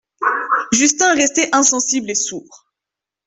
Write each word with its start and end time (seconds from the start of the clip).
Justin 0.71 1.13
restait 1.15 1.53
insensible 1.53 2.09
et 2.09 2.15
sourd. 2.15 2.65